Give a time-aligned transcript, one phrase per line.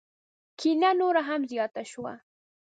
[0.59, 2.13] کینه نوره هم زیاته شوه.